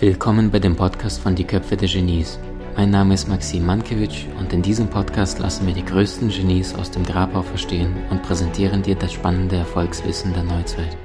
Willkommen 0.00 0.50
bei 0.50 0.58
dem 0.58 0.76
Podcast 0.76 1.20
von 1.20 1.34
Die 1.34 1.44
Köpfe 1.44 1.76
der 1.76 1.86
Genies. 1.86 2.38
Mein 2.74 2.88
Name 2.88 3.12
ist 3.12 3.28
Maxim 3.28 3.66
Mankewitsch 3.66 4.24
und 4.38 4.50
in 4.50 4.62
diesem 4.62 4.88
Podcast 4.88 5.38
lassen 5.40 5.66
wir 5.66 5.74
die 5.74 5.84
größten 5.84 6.30
Genies 6.30 6.74
aus 6.74 6.90
dem 6.90 7.04
Grabau 7.04 7.42
verstehen 7.42 7.94
und 8.08 8.22
präsentieren 8.22 8.82
dir 8.82 8.94
das 8.94 9.12
spannende 9.12 9.56
Erfolgswissen 9.56 10.32
der 10.32 10.44
Neuzeit. 10.44 10.96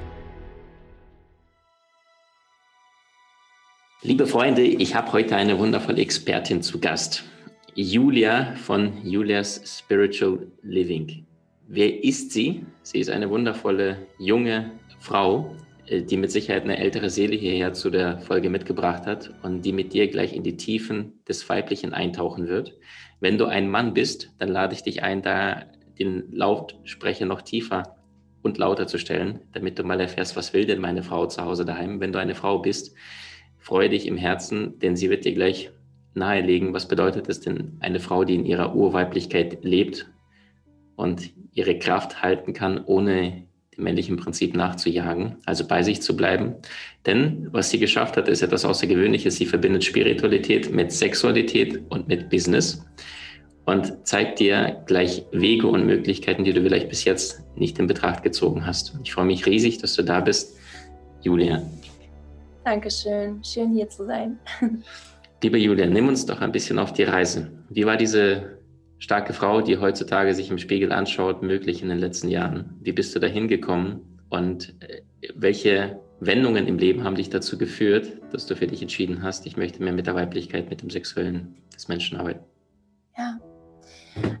Liebe 4.00 4.26
Freunde, 4.26 4.62
ich 4.62 4.94
habe 4.94 5.12
heute 5.12 5.36
eine 5.36 5.58
wundervolle 5.58 6.00
Expertin 6.00 6.62
zu 6.62 6.80
Gast. 6.80 7.22
Julia 7.74 8.54
von 8.54 9.04
Julias 9.04 9.60
Spiritual 9.78 10.38
Living. 10.62 11.26
Wer 11.68 12.02
ist 12.02 12.30
sie? 12.30 12.64
Sie 12.82 13.00
ist 13.00 13.10
eine 13.10 13.28
wundervolle 13.28 14.06
junge 14.18 14.70
Frau, 15.00 15.54
die 15.90 16.16
mit 16.16 16.30
Sicherheit 16.30 16.64
eine 16.64 16.78
ältere 16.78 17.10
Seele 17.10 17.36
hierher 17.36 17.72
zu 17.72 17.90
der 17.90 18.18
Folge 18.18 18.50
mitgebracht 18.50 19.06
hat 19.06 19.32
und 19.42 19.62
die 19.64 19.72
mit 19.72 19.92
dir 19.92 20.08
gleich 20.08 20.34
in 20.34 20.42
die 20.42 20.56
Tiefen 20.56 21.20
des 21.28 21.48
Weiblichen 21.48 21.92
eintauchen 21.92 22.48
wird. 22.48 22.74
Wenn 23.20 23.38
du 23.38 23.46
ein 23.46 23.70
Mann 23.70 23.94
bist, 23.94 24.32
dann 24.38 24.48
lade 24.48 24.74
ich 24.74 24.82
dich 24.82 25.02
ein, 25.02 25.22
da 25.22 25.64
den 25.98 26.24
Lautsprecher 26.32 27.26
noch 27.26 27.42
tiefer 27.42 27.96
und 28.42 28.58
lauter 28.58 28.86
zu 28.86 28.98
stellen, 28.98 29.40
damit 29.52 29.78
du 29.78 29.84
mal 29.84 30.00
erfährst, 30.00 30.36
was 30.36 30.52
will 30.52 30.66
denn 30.66 30.80
meine 30.80 31.02
Frau 31.02 31.26
zu 31.26 31.44
Hause 31.44 31.64
daheim. 31.64 32.00
Wenn 32.00 32.12
du 32.12 32.18
eine 32.18 32.34
Frau 32.34 32.58
bist, 32.58 32.94
freue 33.58 33.88
dich 33.88 34.06
im 34.06 34.16
Herzen, 34.16 34.78
denn 34.78 34.96
sie 34.96 35.10
wird 35.10 35.24
dir 35.24 35.34
gleich 35.34 35.70
nahelegen, 36.14 36.72
was 36.72 36.88
bedeutet 36.88 37.28
es 37.28 37.40
denn 37.40 37.76
eine 37.80 38.00
Frau, 38.00 38.24
die 38.24 38.34
in 38.34 38.46
ihrer 38.46 38.74
Urweiblichkeit 38.74 39.64
lebt 39.64 40.10
und 40.96 41.32
ihre 41.52 41.78
Kraft 41.78 42.22
halten 42.22 42.52
kann, 42.52 42.82
ohne 42.84 43.46
dem 43.76 43.84
männlichen 43.84 44.16
Prinzip 44.16 44.54
nachzujagen, 44.54 45.36
also 45.44 45.66
bei 45.66 45.82
sich 45.82 46.02
zu 46.02 46.16
bleiben. 46.16 46.54
Denn 47.04 47.48
was 47.52 47.70
sie 47.70 47.78
geschafft 47.78 48.16
hat, 48.16 48.28
ist 48.28 48.42
etwas 48.42 48.64
Außergewöhnliches. 48.64 49.36
Sie 49.36 49.46
verbindet 49.46 49.84
Spiritualität 49.84 50.72
mit 50.72 50.92
Sexualität 50.92 51.82
und 51.90 52.08
mit 52.08 52.30
Business 52.30 52.84
und 53.66 54.06
zeigt 54.06 54.38
dir 54.38 54.82
gleich 54.86 55.24
Wege 55.32 55.66
und 55.66 55.86
Möglichkeiten, 55.86 56.44
die 56.44 56.52
du 56.52 56.62
vielleicht 56.62 56.88
bis 56.88 57.04
jetzt 57.04 57.42
nicht 57.56 57.78
in 57.78 57.86
Betracht 57.86 58.22
gezogen 58.22 58.64
hast. 58.64 58.96
Ich 59.02 59.12
freue 59.12 59.26
mich 59.26 59.44
riesig, 59.44 59.78
dass 59.78 59.94
du 59.94 60.02
da 60.02 60.20
bist, 60.20 60.56
Julia. 61.22 61.62
Dankeschön, 62.64 63.42
schön 63.44 63.74
hier 63.74 63.88
zu 63.88 64.06
sein. 64.06 64.38
Liebe 65.42 65.58
Julia, 65.58 65.86
nimm 65.86 66.08
uns 66.08 66.24
doch 66.24 66.40
ein 66.40 66.50
bisschen 66.50 66.78
auf 66.78 66.92
die 66.92 67.02
Reise. 67.02 67.50
Wie 67.68 67.84
war 67.84 67.96
diese 67.96 68.55
starke 68.98 69.32
Frau, 69.32 69.60
die 69.60 69.78
heutzutage 69.78 70.34
sich 70.34 70.50
im 70.50 70.58
Spiegel 70.58 70.92
anschaut, 70.92 71.42
möglich 71.42 71.82
in 71.82 71.88
den 71.88 71.98
letzten 71.98 72.28
Jahren? 72.28 72.78
Wie 72.80 72.92
bist 72.92 73.14
du 73.14 73.18
da 73.18 73.26
hingekommen 73.26 74.00
und 74.28 74.74
äh, 74.80 75.02
welche 75.34 76.00
Wendungen 76.20 76.66
im 76.66 76.78
Leben 76.78 77.04
haben 77.04 77.16
dich 77.16 77.28
dazu 77.28 77.58
geführt, 77.58 78.10
dass 78.32 78.46
du 78.46 78.56
für 78.56 78.66
dich 78.66 78.80
entschieden 78.80 79.22
hast, 79.22 79.46
ich 79.46 79.56
möchte 79.56 79.82
mehr 79.82 79.92
mit 79.92 80.06
der 80.06 80.14
Weiblichkeit, 80.14 80.70
mit 80.70 80.82
dem 80.82 80.90
Sexuellen 80.90 81.56
des 81.74 81.88
Menschen 81.88 82.18
arbeiten? 82.18 82.44
Ja, 83.18 83.38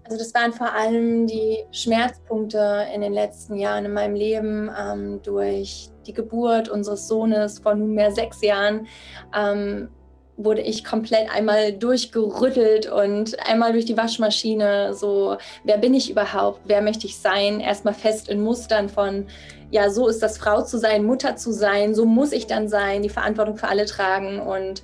also 0.04 0.18
das 0.18 0.32
waren 0.34 0.52
vor 0.52 0.72
allem 0.72 1.26
die 1.26 1.64
Schmerzpunkte 1.70 2.86
in 2.94 3.02
den 3.02 3.12
letzten 3.12 3.56
Jahren 3.56 3.84
in 3.84 3.92
meinem 3.92 4.14
Leben 4.14 4.70
ähm, 4.78 5.20
durch 5.22 5.90
die 6.06 6.12
Geburt 6.12 6.68
unseres 6.68 7.08
Sohnes 7.08 7.58
vor 7.58 7.74
nunmehr 7.74 8.10
sechs 8.10 8.40
Jahren. 8.42 8.86
Ähm, 9.34 9.88
wurde 10.36 10.60
ich 10.60 10.84
komplett 10.84 11.30
einmal 11.30 11.72
durchgerüttelt 11.72 12.86
und 12.90 13.38
einmal 13.48 13.72
durch 13.72 13.86
die 13.86 13.96
Waschmaschine. 13.96 14.94
So, 14.94 15.36
wer 15.64 15.78
bin 15.78 15.94
ich 15.94 16.10
überhaupt? 16.10 16.60
Wer 16.64 16.82
möchte 16.82 17.06
ich 17.06 17.18
sein? 17.18 17.60
Erstmal 17.60 17.94
fest 17.94 18.28
in 18.28 18.42
Mustern 18.42 18.88
von, 18.88 19.26
ja, 19.70 19.90
so 19.90 20.08
ist 20.08 20.22
das 20.22 20.38
Frau 20.38 20.62
zu 20.62 20.78
sein, 20.78 21.04
Mutter 21.04 21.36
zu 21.36 21.52
sein, 21.52 21.94
so 21.94 22.04
muss 22.04 22.32
ich 22.32 22.46
dann 22.46 22.68
sein, 22.68 23.02
die 23.02 23.08
Verantwortung 23.08 23.56
für 23.56 23.68
alle 23.68 23.86
tragen 23.86 24.40
und 24.40 24.82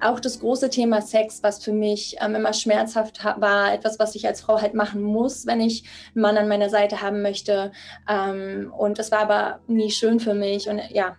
auch 0.00 0.20
das 0.20 0.40
große 0.40 0.70
Thema 0.70 1.02
Sex, 1.02 1.42
was 1.42 1.62
für 1.62 1.72
mich 1.72 2.16
ähm, 2.20 2.34
immer 2.34 2.52
schmerzhaft 2.52 3.22
war, 3.24 3.74
etwas, 3.74 3.98
was 3.98 4.14
ich 4.14 4.26
als 4.26 4.40
Frau 4.40 4.60
halt 4.60 4.74
machen 4.74 5.02
muss, 5.02 5.46
wenn 5.46 5.60
ich 5.60 5.84
einen 6.14 6.22
Mann 6.22 6.38
an 6.38 6.48
meiner 6.48 6.70
Seite 6.70 7.02
haben 7.02 7.22
möchte. 7.22 7.72
Ähm, 8.08 8.72
und 8.76 8.98
das 8.98 9.10
war 9.10 9.20
aber 9.20 9.60
nie 9.66 9.90
schön 9.90 10.18
für 10.18 10.34
mich. 10.34 10.68
Und 10.68 10.80
ja, 10.90 11.16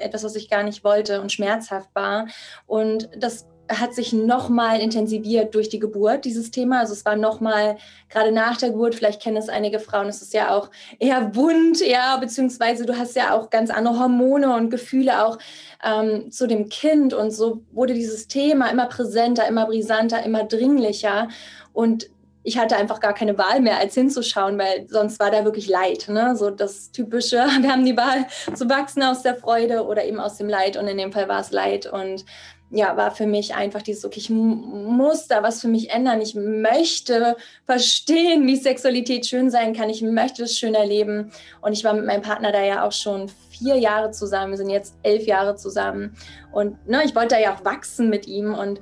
etwas, 0.00 0.24
was 0.24 0.36
ich 0.36 0.48
gar 0.48 0.62
nicht 0.62 0.84
wollte 0.84 1.20
und 1.20 1.32
schmerzhaft 1.32 1.90
war. 1.94 2.26
Und 2.66 3.08
das 3.16 3.46
hat 3.70 3.94
sich 3.94 4.12
nochmal 4.12 4.80
intensiviert 4.80 5.54
durch 5.54 5.68
die 5.68 5.78
Geburt, 5.78 6.24
dieses 6.24 6.50
Thema. 6.50 6.80
Also 6.80 6.92
es 6.92 7.04
war 7.04 7.16
nochmal, 7.16 7.76
gerade 8.08 8.32
nach 8.32 8.56
der 8.56 8.70
Geburt, 8.70 8.94
vielleicht 8.94 9.22
kennen 9.22 9.36
es 9.36 9.48
einige 9.48 9.78
Frauen, 9.78 10.08
es 10.08 10.22
ist 10.22 10.34
ja 10.34 10.54
auch 10.54 10.70
eher 10.98 11.20
bunt, 11.20 11.80
ja, 11.80 12.16
beziehungsweise 12.16 12.84
du 12.84 12.98
hast 12.98 13.14
ja 13.14 13.32
auch 13.32 13.50
ganz 13.50 13.70
andere 13.70 13.98
Hormone 13.98 14.54
und 14.54 14.70
Gefühle 14.70 15.24
auch 15.24 15.38
ähm, 15.84 16.30
zu 16.30 16.46
dem 16.46 16.68
Kind. 16.68 17.14
Und 17.14 17.30
so 17.30 17.62
wurde 17.70 17.94
dieses 17.94 18.26
Thema 18.26 18.70
immer 18.70 18.86
präsenter, 18.86 19.46
immer 19.46 19.66
brisanter, 19.66 20.22
immer 20.24 20.44
dringlicher. 20.44 21.28
Und 21.72 22.10
ich 22.42 22.58
hatte 22.58 22.76
einfach 22.76 23.00
gar 23.00 23.12
keine 23.12 23.36
Wahl 23.36 23.60
mehr, 23.60 23.78
als 23.78 23.94
hinzuschauen, 23.94 24.58
weil 24.58 24.86
sonst 24.88 25.20
war 25.20 25.30
da 25.30 25.44
wirklich 25.44 25.68
Leid. 25.68 26.08
Ne? 26.08 26.36
So 26.36 26.50
das 26.50 26.90
Typische, 26.90 27.36
wir 27.60 27.70
haben 27.70 27.84
die 27.84 27.96
Wahl 27.96 28.26
zu 28.54 28.68
wachsen 28.68 29.02
aus 29.02 29.22
der 29.22 29.36
Freude 29.36 29.84
oder 29.84 30.04
eben 30.04 30.20
aus 30.20 30.36
dem 30.36 30.48
Leid. 30.48 30.76
Und 30.76 30.88
in 30.88 30.98
dem 30.98 31.12
Fall 31.12 31.28
war 31.28 31.40
es 31.40 31.50
Leid. 31.50 31.86
Und 31.86 32.24
ja, 32.72 32.96
war 32.96 33.10
für 33.10 33.26
mich 33.26 33.54
einfach 33.54 33.82
dieses, 33.82 34.04
okay, 34.04 34.20
ich 34.20 34.30
muss 34.30 35.26
da 35.26 35.42
was 35.42 35.60
für 35.60 35.68
mich 35.68 35.90
ändern. 35.90 36.20
Ich 36.20 36.34
möchte 36.34 37.36
verstehen, 37.66 38.46
wie 38.46 38.56
Sexualität 38.56 39.26
schön 39.26 39.50
sein 39.50 39.74
kann. 39.74 39.90
Ich 39.90 40.02
möchte 40.02 40.44
es 40.44 40.56
schön 40.56 40.74
erleben. 40.74 41.32
Und 41.60 41.72
ich 41.72 41.84
war 41.84 41.92
mit 41.92 42.06
meinem 42.06 42.22
Partner 42.22 42.52
da 42.52 42.64
ja 42.64 42.86
auch 42.86 42.92
schon 42.92 43.28
vier 43.50 43.76
Jahre 43.76 44.12
zusammen. 44.12 44.52
Wir 44.52 44.58
sind 44.58 44.70
jetzt 44.70 44.94
elf 45.02 45.26
Jahre 45.26 45.56
zusammen. 45.56 46.16
Und 46.52 46.88
ne, 46.88 47.02
ich 47.04 47.14
wollte 47.14 47.34
da 47.34 47.40
ja 47.40 47.54
auch 47.54 47.64
wachsen 47.64 48.08
mit 48.08 48.26
ihm. 48.26 48.54
Und 48.54 48.80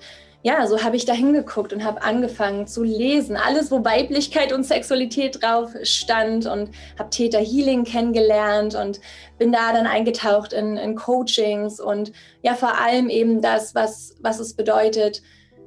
ja, 0.49 0.67
so 0.67 0.83
habe 0.83 0.97
ich 0.97 1.05
da 1.05 1.13
hingeguckt 1.13 1.75
und 1.75 1.85
habe 1.85 2.01
angefangen 2.01 2.67
zu 2.67 2.83
lesen. 2.83 3.37
Alles, 3.37 3.71
wo 3.71 3.85
Weiblichkeit 3.85 4.51
und 4.51 4.65
Sexualität 4.65 5.43
drauf 5.43 5.73
stand 5.83 6.47
und 6.47 6.71
habe 6.99 7.11
Theta 7.11 7.37
Healing 7.39 7.85
kennengelernt 7.85 8.75
und 8.75 8.99
bin 9.37 9.53
da 9.53 9.75
dann 9.75 9.87
eingetaucht 9.87 10.55
in, 10.55 10.79
in 10.79 10.97
Coachings 10.97 11.81
und 11.81 12.13
ja, 12.43 12.55
vor 12.55 12.81
allem 12.81 13.11
eben 13.11 13.43
das, 13.43 13.75
was, 13.75 14.17
was 14.23 14.41
es 14.41 14.55
bedeutet, 14.55 15.21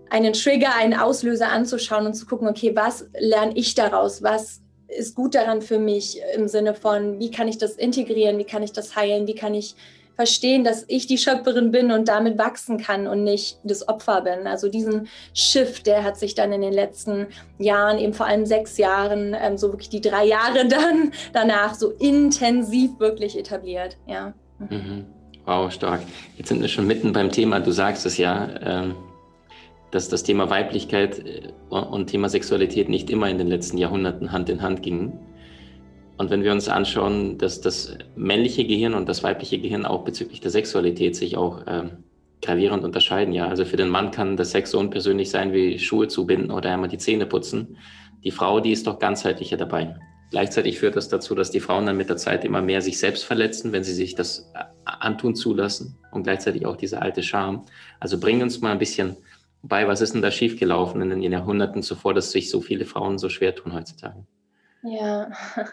einen 0.09 0.33
Trigger, 0.33 0.73
einen 0.75 0.95
Auslöser 0.95 1.49
anzuschauen 1.49 2.07
und 2.07 2.15
zu 2.15 2.25
gucken, 2.25 2.47
okay, 2.47 2.75
was 2.75 3.05
lerne 3.19 3.53
ich 3.53 3.75
daraus? 3.75 4.23
Was 4.23 4.61
ist 4.87 5.13
gut 5.13 5.35
daran 5.35 5.61
für 5.61 5.77
mich 5.77 6.19
im 6.35 6.47
Sinne 6.47 6.73
von, 6.73 7.19
wie 7.19 7.29
kann 7.29 7.47
ich 7.47 7.59
das 7.59 7.75
integrieren? 7.75 8.39
Wie 8.39 8.45
kann 8.45 8.63
ich 8.63 8.71
das 8.71 8.95
heilen? 8.95 9.27
Wie 9.27 9.35
kann 9.35 9.53
ich 9.53 9.75
verstehen, 10.15 10.63
dass 10.63 10.85
ich 10.87 11.07
die 11.07 11.17
Schöpferin 11.17 11.71
bin 11.71 11.91
und 11.91 12.07
damit 12.07 12.37
wachsen 12.37 12.77
kann 12.77 13.07
und 13.07 13.23
nicht 13.23 13.57
das 13.63 13.87
Opfer 13.87 14.21
bin. 14.21 14.47
Also 14.47 14.69
diesen 14.69 15.07
Shift, 15.33 15.87
der 15.87 16.03
hat 16.03 16.17
sich 16.17 16.35
dann 16.35 16.51
in 16.51 16.61
den 16.61 16.73
letzten 16.73 17.27
Jahren, 17.57 17.97
eben 17.97 18.13
vor 18.13 18.25
allem 18.25 18.45
sechs 18.45 18.77
Jahren, 18.77 19.35
ähm, 19.39 19.57
so 19.57 19.71
wirklich 19.71 19.89
die 19.89 20.01
drei 20.01 20.25
Jahre 20.25 20.67
dann 20.69 21.11
danach 21.33 21.73
so 21.73 21.91
intensiv 21.91 22.99
wirklich 22.99 23.37
etabliert. 23.37 23.97
Ja. 24.07 24.33
Mhm. 24.59 25.05
Wow, 25.45 25.71
stark. 25.71 26.01
Jetzt 26.37 26.49
sind 26.49 26.61
wir 26.61 26.67
schon 26.67 26.85
mitten 26.85 27.13
beim 27.13 27.31
Thema, 27.31 27.59
du 27.59 27.71
sagst 27.71 28.05
es 28.05 28.17
ja, 28.17 28.49
ähm, 28.61 28.95
dass 29.89 30.07
das 30.07 30.23
Thema 30.23 30.49
Weiblichkeit 30.49 31.19
äh, 31.19 31.51
und 31.69 32.07
Thema 32.07 32.29
Sexualität 32.29 32.89
nicht 32.89 33.09
immer 33.09 33.29
in 33.29 33.37
den 33.37 33.47
letzten 33.47 33.77
Jahrhunderten 33.77 34.31
Hand 34.31 34.49
in 34.49 34.61
Hand 34.61 34.83
gingen. 34.83 35.19
Und 36.17 36.29
wenn 36.29 36.43
wir 36.43 36.51
uns 36.51 36.69
anschauen, 36.69 37.37
dass 37.37 37.61
das 37.61 37.97
männliche 38.15 38.65
Gehirn 38.65 38.93
und 38.93 39.09
das 39.09 39.23
weibliche 39.23 39.59
Gehirn 39.59 39.85
auch 39.85 40.03
bezüglich 40.03 40.39
der 40.39 40.51
Sexualität 40.51 41.15
sich 41.15 41.37
auch 41.37 41.63
ähm, 41.67 42.03
gravierend 42.41 42.83
unterscheiden, 42.83 43.33
ja. 43.33 43.47
Also 43.47 43.65
für 43.65 43.77
den 43.77 43.89
Mann 43.89 44.11
kann 44.11 44.37
das 44.37 44.51
Sex 44.51 44.71
so 44.71 44.79
unpersönlich 44.79 45.29
sein 45.29 45.53
wie 45.53 45.79
Schuhe 45.79 46.07
zubinden 46.07 46.51
oder 46.51 46.71
einmal 46.71 46.89
die 46.89 46.97
Zähne 46.97 47.25
putzen. 47.25 47.77
Die 48.23 48.31
Frau, 48.31 48.59
die 48.59 48.71
ist 48.71 48.87
doch 48.87 48.99
ganzheitlicher 48.99 49.57
dabei. 49.57 49.95
Gleichzeitig 50.31 50.79
führt 50.79 50.95
das 50.95 51.09
dazu, 51.09 51.35
dass 51.35 51.51
die 51.51 51.59
Frauen 51.59 51.85
dann 51.85 51.97
mit 51.97 52.09
der 52.09 52.17
Zeit 52.17 52.45
immer 52.45 52.61
mehr 52.61 52.81
sich 52.81 52.99
selbst 52.99 53.25
verletzen, 53.25 53.73
wenn 53.73 53.83
sie 53.83 53.93
sich 53.93 54.15
das 54.15 54.51
äh, 54.53 54.63
antun 54.85 55.35
zulassen 55.35 55.97
und 56.11 56.23
gleichzeitig 56.23 56.65
auch 56.65 56.77
diese 56.77 57.01
alte 57.01 57.21
Scham. 57.21 57.65
Also 57.99 58.17
bring 58.17 58.41
uns 58.41 58.61
mal 58.61 58.71
ein 58.71 58.79
bisschen 58.79 59.17
bei, 59.61 59.87
was 59.87 60.01
ist 60.01 60.13
denn 60.13 60.21
da 60.21 60.31
schiefgelaufen 60.31 61.01
in 61.01 61.09
den 61.09 61.21
Jahrhunderten 61.21 61.83
zuvor, 61.83 62.13
dass 62.13 62.31
sich 62.31 62.49
so 62.49 62.61
viele 62.61 62.85
Frauen 62.85 63.17
so 63.17 63.29
schwer 63.29 63.53
tun 63.53 63.73
heutzutage? 63.73 64.25
Ja, 64.83 65.29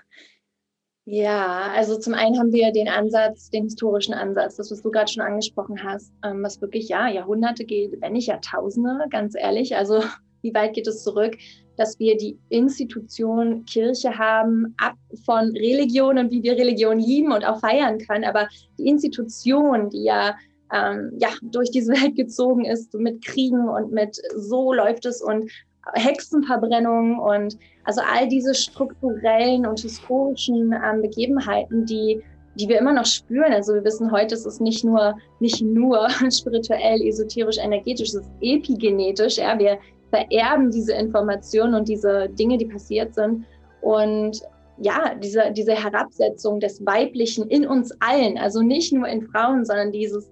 Ja, 1.10 1.72
also 1.74 1.98
zum 1.98 2.12
einen 2.12 2.38
haben 2.38 2.52
wir 2.52 2.70
den 2.70 2.86
Ansatz, 2.86 3.48
den 3.48 3.64
historischen 3.64 4.12
Ansatz, 4.12 4.56
das, 4.56 4.70
was 4.70 4.82
du 4.82 4.90
gerade 4.90 5.10
schon 5.10 5.22
angesprochen 5.22 5.82
hast, 5.82 6.12
ähm, 6.22 6.42
was 6.42 6.60
wirklich 6.60 6.90
ja 6.90 7.08
Jahrhunderte 7.08 7.64
geht, 7.64 7.98
wenn 8.02 8.12
nicht 8.12 8.28
Jahrtausende, 8.28 9.06
ganz 9.08 9.34
ehrlich. 9.34 9.74
Also 9.74 10.02
wie 10.42 10.52
weit 10.52 10.74
geht 10.74 10.86
es 10.86 11.02
zurück, 11.02 11.34
dass 11.78 11.98
wir 11.98 12.18
die 12.18 12.38
Institution 12.50 13.64
Kirche 13.64 14.18
haben, 14.18 14.74
ab 14.76 14.96
von 15.24 15.56
Religion 15.56 16.18
und 16.18 16.30
wie 16.30 16.42
wir 16.42 16.58
Religion 16.58 16.98
lieben 16.98 17.32
und 17.32 17.42
auch 17.42 17.60
feiern 17.60 17.96
können, 17.96 18.24
aber 18.24 18.46
die 18.78 18.86
Institution, 18.86 19.88
die 19.88 20.04
ja 20.04 20.36
ähm, 20.70 21.12
ja 21.18 21.30
durch 21.40 21.70
diese 21.70 21.92
Welt 21.92 22.16
gezogen 22.16 22.66
ist, 22.66 22.92
mit 22.92 23.24
Kriegen 23.24 23.66
und 23.66 23.92
mit 23.92 24.20
so 24.36 24.74
läuft 24.74 25.06
es 25.06 25.22
und 25.22 25.50
Hexenverbrennung 25.94 27.18
und 27.18 27.58
also 27.84 28.00
all 28.00 28.28
diese 28.28 28.54
strukturellen 28.54 29.66
und 29.66 29.80
historischen 29.80 30.72
ähm, 30.72 31.02
Begebenheiten, 31.02 31.86
die 31.86 32.22
die 32.58 32.68
wir 32.68 32.78
immer 32.78 32.92
noch 32.92 33.06
spüren. 33.06 33.52
Also 33.52 33.74
wir 33.74 33.84
wissen 33.84 34.10
heute, 34.10 34.34
es 34.34 34.44
ist 34.44 34.60
nicht 34.60 34.84
nur, 34.84 35.16
nicht 35.40 35.62
nur 35.62 36.08
spirituell, 36.30 37.00
esoterisch, 37.02 37.58
energetisch, 37.58 38.08
es 38.08 38.14
ist 38.14 38.30
epigenetisch. 38.40 39.38
Ja, 39.38 39.58
wir 39.58 39.78
vererben 40.10 40.70
diese 40.70 40.94
Informationen 40.94 41.74
und 41.74 41.88
diese 41.88 42.28
Dinge, 42.30 42.58
die 42.58 42.66
passiert 42.66 43.14
sind. 43.14 43.44
Und 43.80 44.42
ja, 44.78 45.14
diese, 45.14 45.52
diese 45.52 45.72
Herabsetzung 45.72 46.60
des 46.60 46.84
Weiblichen 46.84 47.48
in 47.48 47.66
uns 47.66 47.92
allen, 48.00 48.38
also 48.38 48.62
nicht 48.62 48.92
nur 48.92 49.08
in 49.08 49.22
Frauen, 49.28 49.64
sondern 49.64 49.92
dieses, 49.92 50.30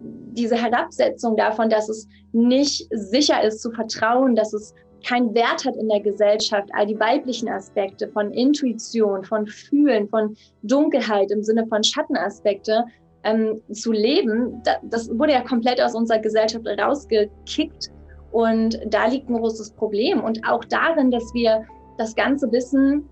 diese 0.00 0.56
Herabsetzung 0.56 1.36
davon, 1.36 1.68
dass 1.68 1.88
es 1.88 2.08
nicht 2.32 2.88
sicher 2.90 3.42
ist 3.42 3.60
zu 3.60 3.70
vertrauen, 3.70 4.36
dass 4.36 4.52
es 4.52 4.74
keinen 5.06 5.34
Wert 5.34 5.64
hat 5.64 5.76
in 5.76 5.88
der 5.88 6.00
Gesellschaft, 6.00 6.68
all 6.72 6.86
die 6.86 6.98
weiblichen 6.98 7.48
Aspekte 7.48 8.08
von 8.08 8.32
Intuition, 8.32 9.24
von 9.24 9.46
Fühlen, 9.46 10.08
von 10.08 10.36
Dunkelheit 10.62 11.30
im 11.30 11.42
Sinne 11.42 11.66
von 11.66 11.82
Schattenaspekte 11.82 12.84
ähm, 13.24 13.60
zu 13.72 13.92
leben, 13.92 14.60
da, 14.64 14.76
das 14.82 15.08
wurde 15.18 15.32
ja 15.32 15.40
komplett 15.42 15.80
aus 15.80 15.94
unserer 15.94 16.18
Gesellschaft 16.18 16.66
rausgekickt. 16.66 17.90
Und 18.30 18.78
da 18.86 19.06
liegt 19.06 19.28
ein 19.28 19.38
großes 19.38 19.72
Problem. 19.72 20.22
Und 20.22 20.46
auch 20.46 20.64
darin, 20.64 21.10
dass 21.10 21.32
wir 21.32 21.64
das 21.96 22.14
ganze 22.14 22.50
Wissen 22.52 23.08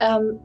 ähm, 0.00 0.38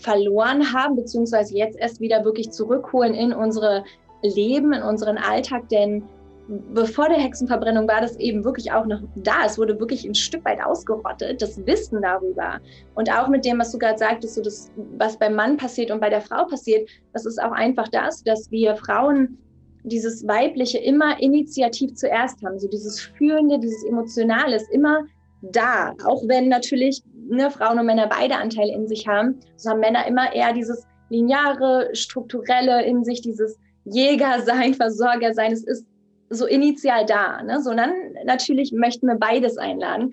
verloren 0.00 0.72
haben, 0.72 0.96
beziehungsweise 0.96 1.56
jetzt 1.56 1.78
erst 1.78 2.00
wieder 2.00 2.24
wirklich 2.24 2.50
zurückholen 2.50 3.14
in 3.14 3.32
unsere 3.32 3.84
Leben, 4.22 4.72
in 4.72 4.82
unseren 4.82 5.18
Alltag. 5.18 5.68
Denn 5.68 6.04
bevor 6.48 7.08
der 7.08 7.18
Hexenverbrennung 7.18 7.88
war 7.88 8.00
das 8.00 8.16
eben 8.18 8.44
wirklich 8.44 8.70
auch 8.72 8.86
noch 8.86 9.00
da. 9.16 9.46
Es 9.46 9.58
wurde 9.58 9.78
wirklich 9.78 10.04
ein 10.04 10.14
Stück 10.14 10.44
weit 10.44 10.62
ausgerottet, 10.62 11.40
das 11.40 11.64
Wissen 11.66 12.02
darüber. 12.02 12.60
Und 12.94 13.10
auch 13.10 13.28
mit 13.28 13.44
dem, 13.44 13.58
was 13.58 13.72
du 13.72 13.78
gerade 13.78 13.98
sagtest, 13.98 14.34
so 14.34 14.42
das, 14.42 14.70
was 14.98 15.18
beim 15.18 15.34
Mann 15.34 15.56
passiert 15.56 15.90
und 15.90 16.00
bei 16.00 16.10
der 16.10 16.20
Frau 16.20 16.44
passiert, 16.44 16.88
das 17.12 17.24
ist 17.24 17.42
auch 17.42 17.52
einfach 17.52 17.88
das, 17.88 18.22
dass 18.22 18.50
wir 18.50 18.76
Frauen 18.76 19.38
dieses 19.84 20.26
Weibliche 20.26 20.78
immer 20.78 21.20
initiativ 21.20 21.94
zuerst 21.94 22.42
haben. 22.44 22.58
So 22.58 22.68
dieses 22.68 23.00
Fühlende, 23.00 23.58
dieses 23.58 23.84
Emotionale 23.84 24.56
ist 24.56 24.70
immer 24.70 25.04
da. 25.42 25.94
Auch 26.06 26.22
wenn 26.26 26.48
natürlich 26.48 27.02
ne, 27.28 27.50
Frauen 27.50 27.78
und 27.78 27.86
Männer 27.86 28.08
beide 28.08 28.36
Anteile 28.36 28.72
in 28.72 28.86
sich 28.86 29.06
haben, 29.06 29.40
so 29.56 29.70
haben 29.70 29.80
Männer 29.80 30.06
immer 30.06 30.32
eher 30.34 30.52
dieses 30.52 30.86
lineare, 31.10 31.90
strukturelle 31.92 32.84
in 32.84 33.04
sich, 33.04 33.20
dieses 33.20 33.58
Jäger 33.84 34.40
sein, 34.40 34.74
Versorger 34.74 35.34
sein. 35.34 35.52
Es 35.52 35.64
ist 35.64 35.86
so 36.30 36.46
initial 36.46 37.06
da, 37.06 37.42
ne? 37.42 37.60
sondern 37.60 37.90
natürlich 38.24 38.72
möchten 38.72 39.06
wir 39.06 39.16
beides 39.16 39.56
einladen. 39.56 40.12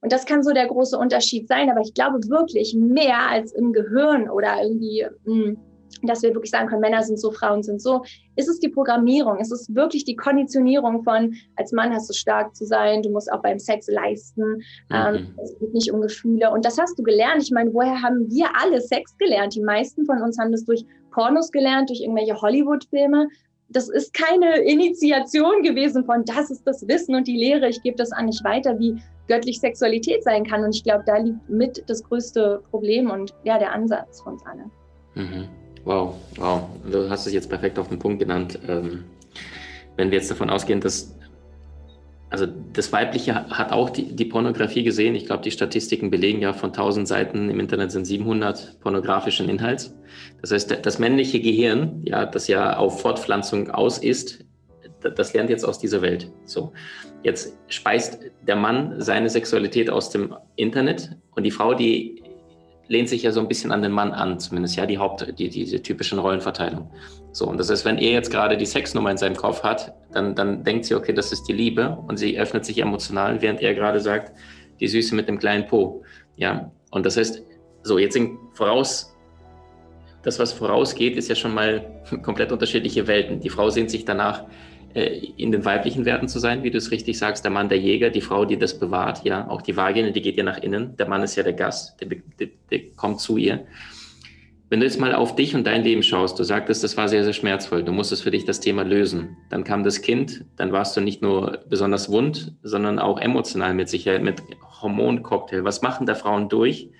Und 0.00 0.12
das 0.12 0.26
kann 0.26 0.42
so 0.42 0.52
der 0.52 0.68
große 0.68 0.96
Unterschied 0.96 1.48
sein, 1.48 1.70
aber 1.70 1.80
ich 1.80 1.94
glaube 1.94 2.18
wirklich 2.28 2.74
mehr 2.74 3.28
als 3.28 3.52
im 3.52 3.72
Gehirn 3.72 4.30
oder 4.30 4.62
irgendwie, 4.62 5.06
mh, 5.24 5.34
hm, 5.34 5.58
dass 6.02 6.22
wir 6.22 6.34
wirklich 6.34 6.50
sagen 6.50 6.68
können, 6.68 6.80
Männer 6.80 7.02
sind 7.02 7.18
so, 7.18 7.32
Frauen 7.32 7.62
sind 7.62 7.82
so, 7.82 8.02
ist 8.36 8.48
es 8.48 8.60
die 8.60 8.68
Programmierung, 8.68 9.38
ist 9.38 9.50
es 9.50 9.74
wirklich 9.74 10.04
die 10.04 10.14
Konditionierung 10.14 11.02
von, 11.02 11.34
als 11.56 11.72
Mann 11.72 11.92
hast 11.92 12.08
du 12.08 12.14
stark 12.14 12.54
zu 12.54 12.64
sein, 12.64 13.02
du 13.02 13.10
musst 13.10 13.32
auch 13.32 13.42
beim 13.42 13.58
Sex 13.58 13.88
leisten, 13.88 14.62
ähm, 14.90 15.12
mhm. 15.12 15.16
ähm, 15.16 15.34
es 15.42 15.58
geht 15.58 15.74
nicht 15.74 15.92
um 15.92 16.00
Gefühle. 16.00 16.50
Und 16.52 16.64
das 16.64 16.78
hast 16.78 16.98
du 16.98 17.02
gelernt. 17.02 17.42
Ich 17.42 17.50
meine, 17.50 17.72
woher 17.72 18.00
haben 18.00 18.30
wir 18.30 18.46
alle 18.62 18.80
Sex 18.80 19.16
gelernt? 19.18 19.54
Die 19.54 19.62
meisten 19.62 20.04
von 20.06 20.22
uns 20.22 20.38
haben 20.38 20.52
das 20.52 20.64
durch 20.64 20.84
Pornos 21.10 21.50
gelernt, 21.50 21.90
durch 21.90 22.00
irgendwelche 22.00 22.40
Hollywood-Filme 22.40 23.26
das 23.68 23.88
ist 23.88 24.14
keine 24.14 24.58
Initiation 24.60 25.62
gewesen 25.62 26.04
von, 26.04 26.24
das 26.24 26.50
ist 26.50 26.66
das 26.66 26.86
Wissen 26.88 27.14
und 27.14 27.26
die 27.26 27.36
Lehre, 27.36 27.68
ich 27.68 27.82
gebe 27.82 27.96
das 27.96 28.12
an 28.12 28.26
nicht 28.26 28.42
weiter, 28.44 28.78
wie 28.78 28.96
göttlich 29.28 29.60
Sexualität 29.60 30.24
sein 30.24 30.44
kann. 30.44 30.64
Und 30.64 30.74
ich 30.74 30.82
glaube, 30.82 31.04
da 31.06 31.18
liegt 31.18 31.48
mit 31.48 31.84
das 31.86 32.02
größte 32.02 32.62
Problem 32.70 33.10
und 33.10 33.34
ja, 33.44 33.58
der 33.58 33.72
Ansatz 33.72 34.22
von 34.22 34.34
uns 34.34 34.46
allen. 34.46 34.70
Mhm. 35.14 35.48
Wow, 35.84 36.14
wow. 36.36 36.62
Du 36.90 37.08
hast 37.08 37.26
es 37.26 37.32
jetzt 37.32 37.48
perfekt 37.48 37.78
auf 37.78 37.88
den 37.88 37.98
Punkt 37.98 38.18
genannt. 38.18 38.58
Ähm, 38.66 39.04
wenn 39.96 40.10
wir 40.10 40.18
jetzt 40.18 40.30
davon 40.30 40.48
ausgehen, 40.48 40.80
dass 40.80 41.17
also 42.30 42.46
das 42.46 42.92
Weibliche 42.92 43.34
hat 43.34 43.72
auch 43.72 43.90
die, 43.90 44.14
die 44.14 44.26
Pornografie 44.26 44.82
gesehen. 44.82 45.14
Ich 45.14 45.26
glaube, 45.26 45.42
die 45.42 45.50
Statistiken 45.50 46.10
belegen 46.10 46.42
ja 46.42 46.52
von 46.52 46.70
1000 46.70 47.08
Seiten 47.08 47.48
im 47.48 47.58
Internet 47.58 47.90
sind 47.90 48.04
700 48.04 48.80
pornografischen 48.80 49.48
Inhalts. 49.48 49.94
Das 50.42 50.52
heißt, 50.52 50.84
das 50.84 50.98
männliche 50.98 51.40
Gehirn, 51.40 52.02
ja, 52.04 52.26
das 52.26 52.48
ja 52.48 52.76
auf 52.76 53.00
Fortpflanzung 53.00 53.70
aus 53.70 53.98
ist, 53.98 54.44
das 55.00 55.32
lernt 55.32 55.48
jetzt 55.48 55.64
aus 55.64 55.78
dieser 55.78 56.02
Welt. 56.02 56.30
So, 56.44 56.72
jetzt 57.22 57.56
speist 57.68 58.18
der 58.46 58.56
Mann 58.56 59.00
seine 59.00 59.30
Sexualität 59.30 59.88
aus 59.88 60.10
dem 60.10 60.34
Internet 60.56 61.16
und 61.30 61.44
die 61.44 61.50
Frau, 61.50 61.72
die 61.72 62.22
lehnt 62.88 63.08
sich 63.08 63.22
ja 63.22 63.32
so 63.32 63.40
ein 63.40 63.48
bisschen 63.48 63.70
an 63.70 63.82
den 63.82 63.92
Mann 63.92 64.12
an, 64.12 64.40
zumindest 64.40 64.76
ja 64.76 64.86
die 64.86 64.98
Haupt, 64.98 65.38
die, 65.38 65.48
diese 65.48 65.82
typischen 65.82 66.18
Rollenverteilung. 66.18 66.90
So, 67.32 67.46
und 67.46 67.58
das 67.58 67.70
heißt, 67.70 67.84
wenn 67.84 67.98
er 67.98 68.12
jetzt 68.12 68.30
gerade 68.30 68.56
die 68.56 68.66
Sexnummer 68.66 69.10
in 69.10 69.18
seinem 69.18 69.36
Kopf 69.36 69.62
hat, 69.62 69.94
dann, 70.12 70.34
dann 70.34 70.64
denkt 70.64 70.86
sie, 70.86 70.94
okay, 70.94 71.12
das 71.12 71.30
ist 71.30 71.44
die 71.44 71.52
Liebe 71.52 71.98
und 72.08 72.16
sie 72.16 72.38
öffnet 72.38 72.64
sich 72.64 72.78
emotional, 72.78 73.40
während 73.42 73.60
er 73.60 73.74
gerade 73.74 74.00
sagt, 74.00 74.32
die 74.80 74.88
Süße 74.88 75.14
mit 75.14 75.28
dem 75.28 75.38
kleinen 75.38 75.66
Po. 75.66 76.02
Ja, 76.36 76.70
und 76.90 77.04
das 77.04 77.16
heißt, 77.16 77.42
so, 77.82 77.98
jetzt 77.98 78.14
sind 78.14 78.38
voraus, 78.54 79.14
das, 80.22 80.38
was 80.38 80.52
vorausgeht, 80.52 81.16
ist 81.16 81.28
ja 81.28 81.34
schon 81.34 81.54
mal 81.54 82.02
komplett 82.22 82.52
unterschiedliche 82.52 83.06
Welten. 83.06 83.40
Die 83.40 83.50
Frau 83.50 83.70
sehnt 83.70 83.90
sich 83.90 84.04
danach, 84.04 84.44
in 84.94 85.52
den 85.52 85.64
weiblichen 85.64 86.04
Werten 86.04 86.28
zu 86.28 86.38
sein, 86.38 86.62
wie 86.62 86.70
du 86.70 86.78
es 86.78 86.90
richtig 86.90 87.18
sagst, 87.18 87.44
der 87.44 87.50
Mann 87.50 87.68
der 87.68 87.78
Jäger, 87.78 88.10
die 88.10 88.20
Frau, 88.20 88.44
die 88.44 88.58
das 88.58 88.78
bewahrt, 88.78 89.24
ja, 89.24 89.48
auch 89.48 89.62
die 89.62 89.76
Vagina, 89.76 90.10
die 90.10 90.22
geht 90.22 90.36
ja 90.36 90.44
nach 90.44 90.58
innen, 90.58 90.96
der 90.96 91.08
Mann 91.08 91.22
ist 91.22 91.36
ja 91.36 91.42
der 91.42 91.52
Gast, 91.52 92.00
der, 92.00 92.08
der, 92.38 92.48
der 92.70 92.80
kommt 92.96 93.20
zu 93.20 93.36
ihr. 93.36 93.66
Wenn 94.70 94.80
du 94.80 94.86
jetzt 94.86 95.00
mal 95.00 95.14
auf 95.14 95.34
dich 95.34 95.54
und 95.54 95.66
dein 95.66 95.82
Leben 95.82 96.02
schaust, 96.02 96.38
du 96.38 96.42
sagtest, 96.42 96.84
das 96.84 96.96
war 96.96 97.08
sehr, 97.08 97.24
sehr 97.24 97.32
schmerzvoll, 97.32 97.82
du 97.82 97.92
musstest 97.92 98.22
für 98.22 98.30
dich 98.30 98.44
das 98.44 98.60
Thema 98.60 98.82
lösen. 98.82 99.36
Dann 99.48 99.64
kam 99.64 99.82
das 99.82 100.02
Kind, 100.02 100.44
dann 100.56 100.72
warst 100.72 100.94
du 100.94 101.00
nicht 101.00 101.22
nur 101.22 101.60
besonders 101.70 102.10
wund, 102.10 102.54
sondern 102.62 102.98
auch 102.98 103.18
emotional 103.18 103.72
mit 103.72 103.88
Sicherheit, 103.88 104.22
mit 104.22 104.42
Hormoncocktail. 104.82 105.64
Was 105.64 105.80
machen 105.80 106.06
da 106.06 106.14
Frauen 106.14 106.50
durch 106.50 106.90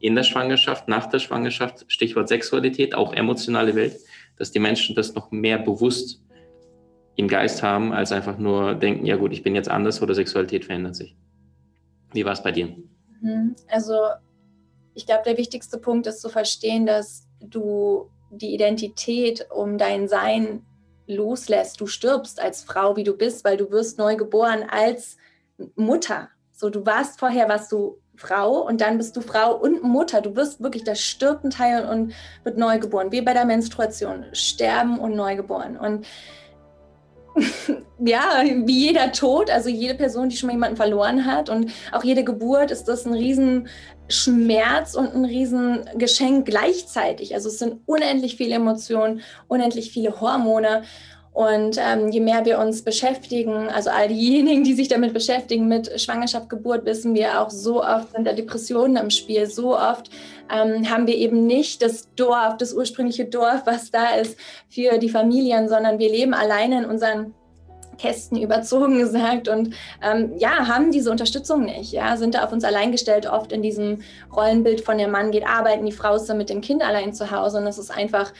in 0.00 0.14
der 0.14 0.22
Schwangerschaft, 0.22 0.86
nach 0.86 1.06
der 1.06 1.18
Schwangerschaft, 1.18 1.86
Stichwort 1.88 2.28
Sexualität, 2.28 2.94
auch 2.94 3.14
emotionale 3.14 3.74
Welt, 3.74 3.96
dass 4.36 4.50
die 4.50 4.58
Menschen 4.58 4.94
das 4.94 5.14
noch 5.14 5.30
mehr 5.30 5.58
bewusst 5.58 6.20
im 7.16 7.28
Geist 7.28 7.62
haben, 7.62 7.92
als 7.92 8.12
einfach 8.12 8.38
nur 8.38 8.74
denken, 8.74 9.06
ja 9.06 9.16
gut, 9.16 9.32
ich 9.32 9.42
bin 9.42 9.54
jetzt 9.54 9.70
anders 9.70 10.02
oder 10.02 10.14
Sexualität 10.14 10.64
verändert 10.64 10.96
sich. 10.96 11.16
Wie 12.12 12.24
war 12.24 12.32
es 12.32 12.42
bei 12.42 12.52
dir? 12.52 12.76
Mhm. 13.20 13.54
Also 13.68 13.94
ich 14.94 15.06
glaube, 15.06 15.22
der 15.24 15.36
wichtigste 15.38 15.78
Punkt 15.78 16.06
ist 16.06 16.20
zu 16.20 16.28
verstehen, 16.28 16.86
dass 16.86 17.26
du 17.40 18.10
die 18.30 18.54
Identität 18.54 19.46
um 19.50 19.78
dein 19.78 20.08
Sein 20.08 20.64
loslässt. 21.06 21.80
Du 21.80 21.86
stirbst 21.86 22.40
als 22.40 22.62
Frau, 22.62 22.96
wie 22.96 23.04
du 23.04 23.16
bist, 23.16 23.44
weil 23.44 23.56
du 23.56 23.70
wirst 23.70 23.98
neu 23.98 24.16
geboren 24.16 24.64
als 24.68 25.16
Mutter. 25.76 26.28
So, 26.52 26.70
du 26.70 26.86
warst 26.86 27.18
vorher, 27.18 27.48
was 27.48 27.68
du 27.68 27.98
Frau 28.16 28.60
und 28.60 28.80
dann 28.80 28.96
bist 28.96 29.16
du 29.16 29.20
Frau 29.20 29.56
und 29.56 29.82
Mutter. 29.82 30.20
Du 30.20 30.36
wirst 30.36 30.62
wirklich, 30.62 30.84
das 30.84 31.00
stirbt 31.00 31.44
ein 31.44 31.50
Teil 31.50 31.86
und 31.86 32.14
wird 32.44 32.56
neu 32.58 32.78
geboren. 32.78 33.10
Wie 33.10 33.20
bei 33.20 33.34
der 33.34 33.44
Menstruation. 33.44 34.24
Sterben 34.32 34.98
und 34.98 35.16
neu 35.16 35.36
geboren. 35.36 35.76
Und 35.76 36.06
ja, 37.98 38.42
wie 38.44 38.86
jeder 38.86 39.12
Tod, 39.12 39.50
also 39.50 39.68
jede 39.68 39.94
Person, 39.94 40.28
die 40.28 40.36
schon 40.36 40.48
mal 40.48 40.52
jemanden 40.54 40.76
verloren 40.76 41.24
hat 41.24 41.48
und 41.48 41.72
auch 41.92 42.04
jede 42.04 42.24
Geburt 42.24 42.70
ist 42.70 42.84
das 42.84 43.06
ein 43.06 43.14
Riesenschmerz 43.14 44.94
und 44.94 45.14
ein 45.14 45.24
Riesengeschenk 45.24 46.46
gleichzeitig. 46.46 47.34
Also 47.34 47.48
es 47.48 47.58
sind 47.58 47.80
unendlich 47.86 48.36
viele 48.36 48.54
Emotionen, 48.54 49.22
unendlich 49.48 49.90
viele 49.90 50.20
Hormone. 50.20 50.82
Und 51.34 51.78
ähm, 51.80 52.10
je 52.10 52.20
mehr 52.20 52.44
wir 52.44 52.60
uns 52.60 52.82
beschäftigen, 52.82 53.68
also 53.68 53.90
all 53.90 54.06
diejenigen, 54.06 54.62
die 54.62 54.72
sich 54.72 54.86
damit 54.86 55.12
beschäftigen, 55.12 55.66
mit 55.66 56.00
Schwangerschaft, 56.00 56.48
Geburt, 56.48 56.86
wissen 56.86 57.12
wir 57.12 57.40
auch, 57.40 57.50
so 57.50 57.82
oft 57.82 58.12
sind 58.12 58.24
da 58.24 58.32
Depressionen 58.32 58.96
im 58.96 59.10
Spiel. 59.10 59.46
So 59.46 59.76
oft 59.76 60.10
ähm, 60.48 60.88
haben 60.88 61.08
wir 61.08 61.16
eben 61.16 61.44
nicht 61.44 61.82
das 61.82 62.08
Dorf, 62.14 62.56
das 62.58 62.72
ursprüngliche 62.72 63.24
Dorf, 63.24 63.62
was 63.64 63.90
da 63.90 64.14
ist 64.14 64.38
für 64.68 64.98
die 64.98 65.08
Familien, 65.08 65.68
sondern 65.68 65.98
wir 65.98 66.08
leben 66.08 66.34
alleine 66.34 66.84
in 66.84 66.84
unseren 66.84 67.34
Kästen 67.98 68.40
überzogen 68.40 68.98
gesagt 68.98 69.48
und 69.48 69.74
ähm, 70.02 70.32
ja, 70.38 70.68
haben 70.68 70.90
diese 70.90 71.10
Unterstützung 71.10 71.64
nicht, 71.64 71.92
ja, 71.92 72.16
sind 72.16 72.34
da 72.34 72.44
auf 72.44 72.52
uns 72.52 72.64
allein 72.64 72.92
gestellt, 72.92 73.26
oft 73.26 73.52
in 73.52 73.62
diesem 73.62 74.02
Rollenbild 74.34 74.80
von 74.80 74.98
der 74.98 75.08
Mann 75.08 75.30
geht 75.30 75.46
arbeiten, 75.46 75.86
die 75.86 75.92
Frau 75.92 76.16
ist 76.16 76.26
dann 76.26 76.38
mit 76.38 76.50
dem 76.50 76.60
Kind 76.60 76.82
allein 76.82 77.12
zu 77.12 77.30
Hause 77.30 77.58
und 77.58 77.64
das 77.64 77.78
ist 77.78 77.90
einfach 77.90 78.32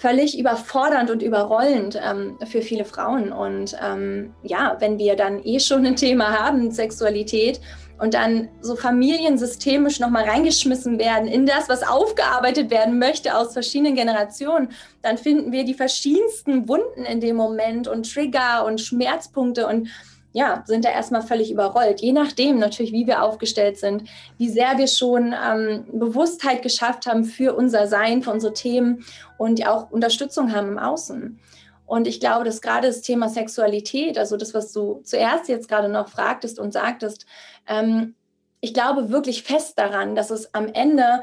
völlig 0.00 0.38
überfordernd 0.38 1.10
und 1.10 1.22
überrollend 1.22 2.00
ähm, 2.02 2.38
für 2.46 2.62
viele 2.62 2.86
Frauen. 2.86 3.32
Und 3.32 3.76
ähm, 3.84 4.32
ja, 4.42 4.76
wenn 4.78 4.98
wir 4.98 5.14
dann 5.14 5.44
eh 5.44 5.60
schon 5.60 5.84
ein 5.84 5.94
Thema 5.94 6.30
haben, 6.38 6.70
Sexualität, 6.70 7.60
und 7.98 8.14
dann 8.14 8.48
so 8.62 8.76
familiensystemisch 8.76 10.00
nochmal 10.00 10.24
reingeschmissen 10.24 10.98
werden 10.98 11.28
in 11.28 11.44
das, 11.44 11.68
was 11.68 11.82
aufgearbeitet 11.82 12.70
werden 12.70 12.98
möchte 12.98 13.36
aus 13.36 13.52
verschiedenen 13.52 13.94
Generationen, 13.94 14.70
dann 15.02 15.18
finden 15.18 15.52
wir 15.52 15.64
die 15.64 15.74
verschiedensten 15.74 16.66
Wunden 16.66 17.04
in 17.04 17.20
dem 17.20 17.36
Moment 17.36 17.88
und 17.88 18.10
Trigger 18.10 18.64
und 18.64 18.80
Schmerzpunkte 18.80 19.66
und 19.66 19.88
ja, 20.32 20.62
sind 20.66 20.84
da 20.84 20.90
erstmal 20.90 21.22
völlig 21.22 21.50
überrollt. 21.50 22.00
Je 22.00 22.12
nachdem 22.12 22.58
natürlich, 22.58 22.92
wie 22.92 23.06
wir 23.06 23.22
aufgestellt 23.22 23.78
sind, 23.78 24.04
wie 24.38 24.48
sehr 24.48 24.78
wir 24.78 24.86
schon 24.86 25.34
ähm, 25.34 25.84
Bewusstheit 25.92 26.62
geschafft 26.62 27.06
haben 27.06 27.24
für 27.24 27.54
unser 27.54 27.86
Sein, 27.88 28.22
für 28.22 28.30
unsere 28.30 28.52
Themen 28.52 29.04
und 29.38 29.66
auch 29.66 29.90
Unterstützung 29.90 30.54
haben 30.54 30.68
im 30.68 30.78
Außen. 30.78 31.40
Und 31.84 32.06
ich 32.06 32.20
glaube, 32.20 32.44
dass 32.44 32.60
gerade 32.60 32.86
das 32.86 33.00
Thema 33.00 33.28
Sexualität, 33.28 34.16
also 34.16 34.36
das, 34.36 34.54
was 34.54 34.72
du 34.72 35.00
zuerst 35.02 35.48
jetzt 35.48 35.68
gerade 35.68 35.88
noch 35.88 36.08
fragtest 36.08 36.60
und 36.60 36.72
sagtest, 36.72 37.26
ähm, 37.66 38.14
ich 38.60 38.72
glaube 38.72 39.10
wirklich 39.10 39.42
fest 39.42 39.78
daran, 39.78 40.14
dass 40.14 40.30
es 40.30 40.54
am 40.54 40.68
Ende 40.68 41.22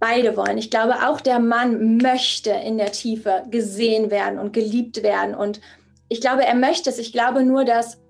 beide 0.00 0.36
wollen. 0.36 0.58
Ich 0.58 0.70
glaube, 0.70 1.08
auch 1.08 1.22
der 1.22 1.38
Mann 1.38 1.96
möchte 1.96 2.50
in 2.50 2.76
der 2.76 2.92
Tiefe 2.92 3.44
gesehen 3.50 4.10
werden 4.10 4.38
und 4.38 4.52
geliebt 4.52 5.02
werden. 5.02 5.34
Und 5.34 5.62
ich 6.10 6.20
glaube, 6.20 6.44
er 6.44 6.54
möchte 6.54 6.90
es. 6.90 6.98
Ich 6.98 7.12
glaube 7.12 7.42
nur, 7.42 7.64
dass 7.64 8.03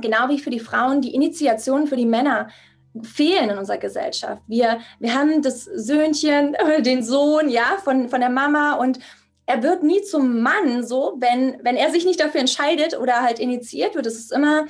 genau 0.00 0.28
wie 0.28 0.38
für 0.38 0.50
die 0.50 0.60
Frauen 0.60 1.00
die 1.00 1.14
Initiationen 1.14 1.86
für 1.86 1.96
die 1.96 2.06
Männer 2.06 2.48
fehlen 3.02 3.50
in 3.50 3.58
unserer 3.58 3.78
Gesellschaft. 3.78 4.42
Wir, 4.46 4.80
wir 4.98 5.14
haben 5.14 5.42
das 5.42 5.64
Söhnchen, 5.64 6.56
den 6.80 7.02
Sohn, 7.02 7.48
ja, 7.48 7.78
von, 7.82 8.08
von 8.08 8.20
der 8.20 8.30
Mama 8.30 8.74
und 8.74 8.98
er 9.46 9.62
wird 9.62 9.82
nie 9.82 10.02
zum 10.02 10.42
Mann 10.42 10.86
so, 10.86 11.16
wenn, 11.20 11.58
wenn 11.62 11.76
er 11.76 11.90
sich 11.90 12.04
nicht 12.04 12.20
dafür 12.20 12.40
entscheidet 12.40 12.98
oder 12.98 13.22
halt 13.22 13.38
initiiert 13.38 13.94
wird. 13.94 14.04
Es 14.04 14.18
ist 14.18 14.30
immer, 14.30 14.66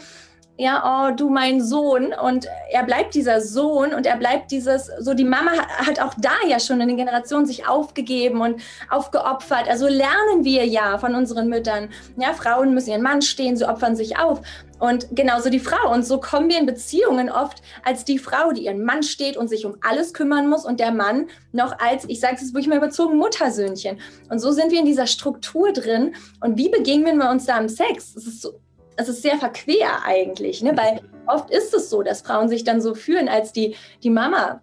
ja, 0.61 1.09
oh, 1.09 1.15
du 1.15 1.31
mein 1.31 1.63
Sohn. 1.63 2.13
Und 2.13 2.49
er 2.71 2.83
bleibt 2.83 3.15
dieser 3.15 3.41
Sohn 3.41 3.95
und 3.95 4.07
er 4.07 4.17
bleibt 4.17 4.51
dieses, 4.51 4.91
so 4.99 5.15
die 5.15 5.25
Mama 5.25 5.53
hat 5.53 6.01
auch 6.01 6.15
da 6.19 6.33
ja 6.49 6.59
schon 6.59 6.81
in 6.81 6.89
den 6.89 6.97
Generationen 6.97 7.47
sich 7.47 7.69
aufgegeben 7.69 8.41
und 8.41 8.61
aufgeopfert. 8.91 9.69
Also 9.69 9.87
lernen 9.87 10.43
wir 10.43 10.67
ja 10.67 10.99
von 10.99 11.15
unseren 11.15 11.49
Müttern. 11.49 11.91
Ja, 12.17 12.33
Frauen 12.33 12.75
müssen 12.75 12.91
ihren 12.91 13.03
Mann 13.03 13.23
stehen, 13.23 13.57
sie 13.57 13.69
opfern 13.69 13.95
sich 13.95 14.19
auf. 14.19 14.41
Und 14.81 15.07
genauso 15.13 15.49
die 15.49 15.61
Frau. 15.61 15.93
Und 15.93 16.05
so 16.05 16.19
kommen 16.19 16.49
wir 16.49 16.59
in 16.59 16.67
Beziehungen 16.67 17.31
oft 17.31 17.63
als 17.85 18.05
die 18.05 18.19
Frau, 18.19 18.51
die 18.51 18.65
ihren 18.65 18.85
Mann 18.85 19.05
steht 19.05 19.37
und 19.37 19.47
sich 19.47 19.65
um 19.65 19.77
alles 19.89 20.13
kümmern 20.13 20.49
muss 20.49 20.65
und 20.65 20.81
der 20.81 20.91
Mann 20.91 21.29
noch 21.53 21.79
als, 21.79 22.05
ich 22.09 22.19
sage 22.19 22.35
es 22.35 22.53
wirklich 22.53 22.67
mal 22.67 22.79
überzogen, 22.79 23.17
Muttersöhnchen. 23.17 24.01
Und 24.29 24.41
so 24.41 24.51
sind 24.51 24.73
wir 24.73 24.81
in 24.81 24.87
dieser 24.87 25.07
Struktur 25.07 25.73
drin. 25.73 26.17
Und 26.41 26.59
wie 26.59 26.69
begegnen 26.69 27.19
wir 27.19 27.31
uns 27.31 27.47
da 27.47 27.59
im 27.59 27.69
Sex? 27.69 28.17
Es 28.17 28.27
ist 28.27 28.43
so 28.43 28.59
es 28.99 29.09
ist 29.09 29.23
sehr 29.23 29.39
verquer 29.39 30.05
eigentlich, 30.05 30.63
ne? 30.63 30.77
weil 30.77 31.01
oft 31.27 31.51
ist 31.51 31.73
es 31.73 31.89
so, 31.89 32.03
dass 32.03 32.23
Frauen 32.23 32.49
sich 32.49 32.65
dann 32.65 32.81
so 32.81 32.95
fühlen 32.95 33.29
als 33.29 33.53
die, 33.53 33.77
die 34.03 34.11
Mama 34.11 34.61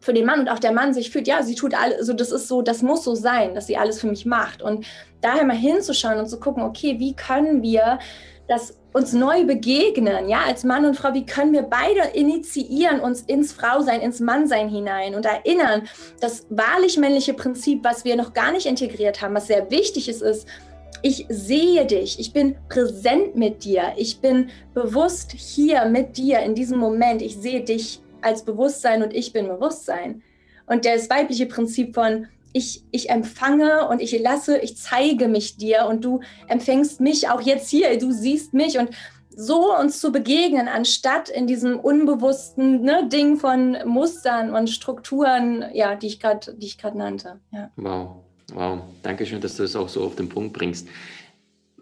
für 0.00 0.12
den 0.12 0.26
Mann 0.26 0.40
und 0.40 0.48
auch 0.48 0.58
der 0.58 0.72
Mann 0.72 0.94
sich 0.94 1.10
fühlt, 1.10 1.26
ja, 1.26 1.42
sie 1.42 1.54
tut 1.54 1.74
alles, 1.74 1.98
also 1.98 2.12
das 2.12 2.30
ist 2.30 2.48
so, 2.48 2.62
das 2.62 2.82
muss 2.82 3.04
so 3.04 3.14
sein, 3.14 3.54
dass 3.54 3.66
sie 3.66 3.76
alles 3.76 4.00
für 4.00 4.06
mich 4.06 4.24
macht. 4.24 4.62
Und 4.62 4.86
daher 5.20 5.44
mal 5.44 5.56
hinzuschauen 5.56 6.18
und 6.18 6.28
zu 6.28 6.40
gucken, 6.40 6.62
okay, 6.62 6.98
wie 6.98 7.14
können 7.14 7.62
wir 7.62 7.98
das 8.48 8.76
uns 8.92 9.12
neu 9.12 9.44
begegnen, 9.44 10.28
ja, 10.28 10.40
als 10.46 10.64
Mann 10.64 10.84
und 10.84 10.96
Frau, 10.96 11.14
wie 11.14 11.24
können 11.24 11.52
wir 11.52 11.62
beide 11.62 12.00
initiieren, 12.14 13.00
uns 13.00 13.20
ins 13.22 13.52
Frausein, 13.52 14.00
ins 14.00 14.20
Mannsein 14.20 14.68
hinein 14.68 15.14
und 15.14 15.24
erinnern, 15.24 15.82
das 16.20 16.46
wahrlich 16.50 16.98
männliche 16.98 17.34
Prinzip, 17.34 17.84
was 17.84 18.04
wir 18.04 18.16
noch 18.16 18.32
gar 18.32 18.50
nicht 18.50 18.66
integriert 18.66 19.22
haben, 19.22 19.34
was 19.34 19.46
sehr 19.46 19.70
wichtig 19.70 20.08
ist, 20.08 20.22
ist, 20.22 20.48
ich 21.02 21.26
sehe 21.28 21.86
dich, 21.86 22.18
ich 22.18 22.32
bin 22.32 22.56
präsent 22.68 23.36
mit 23.36 23.64
dir, 23.64 23.92
ich 23.96 24.20
bin 24.20 24.50
bewusst 24.74 25.32
hier 25.32 25.86
mit 25.86 26.16
dir 26.16 26.40
in 26.40 26.54
diesem 26.54 26.78
Moment, 26.78 27.22
ich 27.22 27.36
sehe 27.36 27.62
dich 27.62 28.00
als 28.22 28.44
Bewusstsein 28.44 29.02
und 29.02 29.14
ich 29.14 29.32
bin 29.32 29.48
Bewusstsein. 29.48 30.22
Und 30.66 30.84
das 30.84 31.10
weibliche 31.10 31.46
Prinzip 31.46 31.94
von 31.94 32.26
ich, 32.52 32.84
ich 32.90 33.10
empfange 33.10 33.88
und 33.88 34.00
ich 34.00 34.18
lasse, 34.20 34.58
ich 34.58 34.76
zeige 34.76 35.28
mich 35.28 35.56
dir 35.56 35.86
und 35.88 36.04
du 36.04 36.20
empfängst 36.48 37.00
mich 37.00 37.28
auch 37.28 37.40
jetzt 37.40 37.70
hier, 37.70 37.96
du 37.98 38.10
siehst 38.12 38.54
mich 38.54 38.78
und 38.78 38.90
so 39.36 39.76
uns 39.76 40.00
zu 40.00 40.10
begegnen, 40.10 40.68
anstatt 40.68 41.28
in 41.28 41.46
diesem 41.46 41.78
unbewussten 41.78 42.82
ne, 42.82 43.08
Ding 43.08 43.36
von 43.36 43.76
Mustern 43.86 44.54
und 44.54 44.68
Strukturen, 44.68 45.64
ja, 45.72 45.94
die 45.94 46.08
ich 46.08 46.18
gerade 46.18 46.98
nannte. 46.98 47.38
Ja. 47.52 47.70
Wow. 47.76 48.24
Wow, 48.54 48.82
danke 49.02 49.26
schön, 49.26 49.40
dass 49.40 49.56
du 49.56 49.62
das 49.62 49.76
auch 49.76 49.88
so 49.88 50.04
auf 50.04 50.16
den 50.16 50.28
Punkt 50.28 50.52
bringst. 50.52 50.88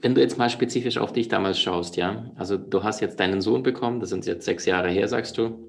Wenn 0.00 0.14
du 0.14 0.20
jetzt 0.20 0.38
mal 0.38 0.50
spezifisch 0.50 0.98
auf 0.98 1.12
dich 1.12 1.28
damals 1.28 1.58
schaust, 1.58 1.96
ja, 1.96 2.30
also 2.36 2.56
du 2.56 2.84
hast 2.84 3.00
jetzt 3.00 3.18
deinen 3.18 3.40
Sohn 3.40 3.62
bekommen, 3.62 4.00
das 4.00 4.10
sind 4.10 4.26
jetzt 4.26 4.44
sechs 4.44 4.64
Jahre 4.64 4.90
her, 4.90 5.08
sagst 5.08 5.38
du. 5.38 5.68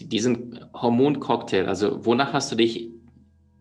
Diesen 0.00 0.60
Hormoncocktail, 0.74 1.66
also 1.66 2.04
wonach 2.04 2.32
hast 2.32 2.50
du 2.50 2.56
dich 2.56 2.90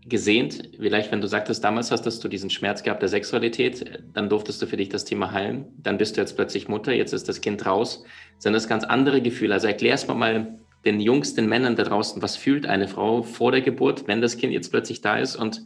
gesehnt? 0.06 0.72
Vielleicht, 0.78 1.12
wenn 1.12 1.22
du 1.22 1.28
sagtest, 1.28 1.64
damals 1.64 1.92
hast 1.92 2.24
du 2.24 2.28
diesen 2.28 2.50
Schmerz 2.50 2.84
gehabt 2.84 3.02
der 3.02 3.10
Sexualität, 3.10 4.02
dann 4.14 4.30
durftest 4.30 4.62
du 4.62 4.66
für 4.66 4.78
dich 4.78 4.90
das 4.90 5.06
Thema 5.06 5.32
heilen. 5.32 5.66
Dann 5.78 5.98
bist 5.98 6.18
du 6.18 6.22
jetzt 6.22 6.36
plötzlich 6.36 6.68
Mutter, 6.68 6.94
jetzt 6.94 7.14
ist 7.14 7.30
das 7.30 7.42
Kind 7.42 7.66
raus. 7.66 8.04
Sind 8.40 8.54
das 8.54 8.68
ganz 8.68 8.84
andere 8.84 9.22
Gefühle? 9.22 9.54
Also 9.54 9.68
erklär's 9.68 10.08
mal 10.08 10.16
mal 10.16 10.60
den 10.86 11.00
jüngsten 11.00 11.48
Männern 11.48 11.76
da 11.76 11.84
draußen, 11.84 12.22
was 12.22 12.38
fühlt 12.38 12.66
eine 12.66 12.88
Frau 12.88 13.22
vor 13.22 13.52
der 13.52 13.62
Geburt, 13.62 14.08
wenn 14.08 14.22
das 14.22 14.38
Kind 14.38 14.54
jetzt 14.54 14.70
plötzlich 14.70 15.02
da 15.02 15.18
ist 15.18 15.36
und 15.36 15.62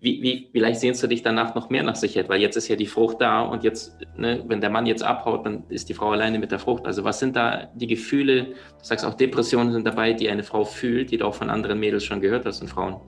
wie, 0.00 0.20
wie, 0.20 0.48
vielleicht 0.50 0.80
sehnst 0.80 1.00
du 1.02 1.06
dich 1.06 1.22
danach 1.22 1.54
noch 1.54 1.70
mehr 1.70 1.84
nach 1.84 1.94
Sicherheit, 1.94 2.28
weil 2.28 2.40
jetzt 2.40 2.56
ist 2.56 2.66
ja 2.66 2.74
die 2.74 2.88
Frucht 2.88 3.20
da 3.20 3.42
und 3.42 3.62
jetzt, 3.62 3.96
ne, 4.16 4.42
wenn 4.48 4.60
der 4.60 4.70
Mann 4.70 4.84
jetzt 4.86 5.04
abhaut, 5.04 5.46
dann 5.46 5.62
ist 5.68 5.88
die 5.88 5.94
Frau 5.94 6.10
alleine 6.10 6.40
mit 6.40 6.50
der 6.50 6.58
Frucht. 6.58 6.86
Also 6.86 7.04
was 7.04 7.20
sind 7.20 7.36
da 7.36 7.70
die 7.76 7.86
Gefühle, 7.86 8.46
du 8.46 8.54
sagst 8.82 9.04
auch 9.04 9.14
Depressionen 9.14 9.72
sind 9.72 9.86
dabei, 9.86 10.12
die 10.12 10.28
eine 10.28 10.42
Frau 10.42 10.64
fühlt, 10.64 11.12
die 11.12 11.18
du 11.18 11.24
auch 11.24 11.36
von 11.36 11.50
anderen 11.50 11.78
Mädels 11.78 12.04
schon 12.04 12.20
gehört 12.20 12.44
hast 12.46 12.60
und 12.62 12.68
Frauen? 12.68 13.00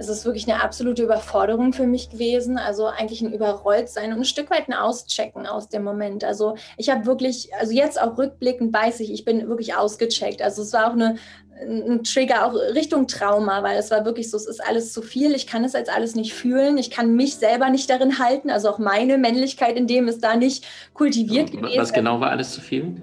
Es 0.00 0.08
ist 0.08 0.24
wirklich 0.24 0.50
eine 0.50 0.62
absolute 0.62 1.02
Überforderung 1.02 1.74
für 1.74 1.86
mich 1.86 2.08
gewesen. 2.08 2.56
Also 2.56 2.86
eigentlich 2.86 3.20
ein 3.20 3.34
Überrolltsein 3.34 4.12
und 4.12 4.20
ein 4.20 4.24
Stück 4.24 4.50
weit 4.50 4.66
ein 4.66 4.72
Auschecken 4.72 5.46
aus 5.46 5.68
dem 5.68 5.84
Moment. 5.84 6.24
Also 6.24 6.56
ich 6.78 6.88
habe 6.88 7.04
wirklich, 7.04 7.50
also 7.60 7.72
jetzt 7.72 8.00
auch 8.00 8.16
rückblickend 8.16 8.72
weiß 8.72 9.00
ich, 9.00 9.12
ich 9.12 9.26
bin 9.26 9.46
wirklich 9.46 9.74
ausgecheckt. 9.74 10.40
Also 10.40 10.62
es 10.62 10.72
war 10.72 10.88
auch 10.88 10.94
eine, 10.94 11.16
ein 11.60 12.02
Trigger 12.02 12.46
auch 12.46 12.54
Richtung 12.54 13.08
Trauma, 13.08 13.62
weil 13.62 13.78
es 13.78 13.90
war 13.90 14.06
wirklich 14.06 14.30
so, 14.30 14.38
es 14.38 14.46
ist 14.46 14.66
alles 14.66 14.94
zu 14.94 15.02
viel. 15.02 15.34
Ich 15.34 15.46
kann 15.46 15.64
es 15.64 15.74
als 15.74 15.90
alles 15.90 16.14
nicht 16.14 16.32
fühlen. 16.32 16.78
Ich 16.78 16.90
kann 16.90 17.14
mich 17.14 17.36
selber 17.36 17.68
nicht 17.68 17.90
darin 17.90 18.18
halten. 18.18 18.48
Also 18.48 18.70
auch 18.70 18.78
meine 18.78 19.18
Männlichkeit 19.18 19.76
in 19.76 19.86
dem 19.86 20.08
ist 20.08 20.24
da 20.24 20.34
nicht 20.34 20.64
kultiviert 20.94 21.52
gewesen. 21.52 21.78
Was 21.78 21.92
genau 21.92 22.20
war 22.20 22.30
alles 22.30 22.52
zu 22.52 22.62
viel? 22.62 23.02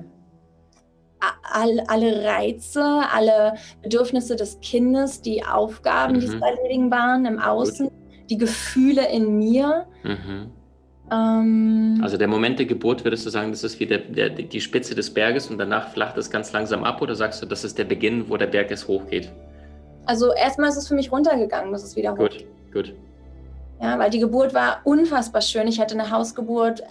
All, 1.51 1.81
alle 1.87 2.23
Reize, 2.23 2.83
alle 2.83 3.55
Bedürfnisse 3.81 4.35
des 4.35 4.59
Kindes, 4.61 5.21
die 5.21 5.43
Aufgaben, 5.43 6.15
mhm. 6.15 6.19
die 6.19 6.27
zu 6.27 6.37
erledigen 6.37 6.91
waren 6.91 7.25
im 7.25 7.39
Außen, 7.39 7.87
Gut. 7.87 7.97
die 8.29 8.37
Gefühle 8.37 9.09
in 9.11 9.37
mir. 9.37 9.85
Mhm. 10.03 10.51
Ähm, 11.11 11.99
also 12.01 12.17
der 12.17 12.27
Moment 12.27 12.59
der 12.59 12.65
Geburt, 12.65 13.03
würdest 13.03 13.25
du 13.25 13.29
sagen, 13.29 13.51
das 13.51 13.63
ist 13.63 13.79
wie 13.79 13.85
der, 13.85 13.99
der, 13.99 14.29
die 14.29 14.61
Spitze 14.61 14.93
des 14.93 15.13
Berges 15.13 15.49
und 15.49 15.57
danach 15.57 15.89
flacht 15.89 16.17
es 16.17 16.29
ganz 16.29 16.51
langsam 16.51 16.83
ab 16.83 17.01
oder 17.01 17.15
sagst 17.15 17.41
du, 17.41 17.45
das 17.45 17.63
ist 17.63 17.77
der 17.77 17.85
Beginn, 17.85 18.29
wo 18.29 18.37
der 18.37 18.47
Berg 18.47 18.71
es 18.71 18.87
hochgeht? 18.87 19.31
Also 20.05 20.33
erstmal 20.33 20.69
ist 20.69 20.77
es 20.77 20.87
für 20.87 20.95
mich 20.95 21.11
runtergegangen, 21.11 21.71
dass 21.71 21.83
es 21.83 21.95
wieder 21.95 22.11
hochgeht. 22.13 22.47
Gut, 22.73 22.87
gut. 22.87 22.93
Ja, 23.81 23.99
weil 23.99 24.09
die 24.09 24.19
Geburt 24.19 24.53
war 24.53 24.81
unfassbar 24.85 25.41
schön. 25.41 25.67
Ich 25.67 25.79
hatte 25.79 25.93
eine 25.93 26.09
Hausgeburt, 26.09 26.81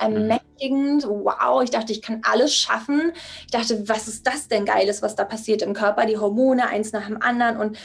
ermächtigend. 0.60 1.06
Wow, 1.06 1.62
ich 1.62 1.70
dachte, 1.70 1.92
ich 1.92 2.02
kann 2.02 2.22
alles 2.25 2.54
schaffen. 2.54 3.12
Ich 3.40 3.50
dachte, 3.50 3.88
was 3.88 4.08
ist 4.08 4.26
das 4.26 4.48
denn 4.48 4.64
Geiles, 4.64 5.02
was 5.02 5.14
da 5.14 5.25
passiert 5.25 5.62
im 5.62 5.75
Körper? 5.75 6.06
Die 6.06 6.18
Hormone, 6.18 6.68
eins 6.68 6.92
nach 6.92 7.06
dem 7.06 7.20
anderen. 7.20 7.56
Und 7.58 7.78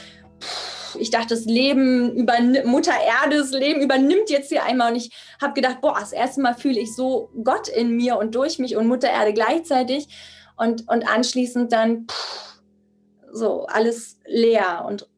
ich 0.98 1.10
dachte, 1.10 1.28
das 1.34 1.44
Leben 1.44 2.14
über 2.14 2.34
Mutter 2.64 2.92
Erde, 2.92 3.38
das 3.38 3.50
Leben 3.50 3.80
übernimmt 3.80 4.30
jetzt 4.30 4.48
hier 4.48 4.64
einmal. 4.64 4.92
Und 4.92 4.96
ich 4.96 5.10
habe 5.40 5.54
gedacht, 5.54 5.80
boah, 5.80 5.96
das 5.98 6.12
erste 6.12 6.40
Mal 6.40 6.54
fühle 6.54 6.80
ich 6.80 6.94
so 6.94 7.30
Gott 7.44 7.68
in 7.68 7.96
mir 7.96 8.16
und 8.18 8.34
durch 8.34 8.58
mich 8.58 8.76
und 8.76 8.86
Mutter 8.86 9.08
Erde 9.08 9.32
gleichzeitig. 9.32 10.08
Und, 10.56 10.88
und 10.88 11.08
anschließend 11.08 11.72
dann 11.72 12.06
pff, 12.06 12.60
so 13.32 13.64
alles 13.64 14.18
leer 14.26 14.84
und 14.86 15.08